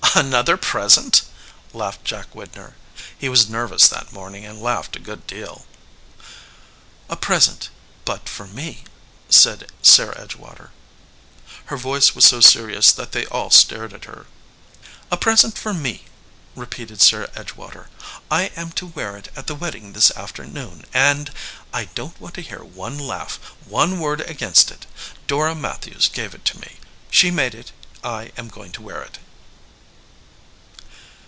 [0.13, 1.21] "Another present?"
[1.71, 2.73] laughed Jack Widner.
[3.17, 5.65] He was nervous that morning and laughed a good deal.
[7.09, 7.69] "A present;
[8.03, 8.83] but for me,"
[9.29, 10.71] said Sarah Edgewater.
[11.67, 14.25] Her voice was so serious that they all stared at her.
[15.09, 16.03] "A present for me,"
[16.57, 17.87] repeated Sarah Edgewater.
[18.29, 21.31] "I am to wear it at the wedding this afternoon, 96 VALUE RECEIVED and
[21.73, 24.85] I don t want to hear one laugh, one word against it.
[25.25, 26.79] Dora Matthews gave it to me.
[27.09, 27.71] She made it;
[28.03, 29.17] I am going to wear it."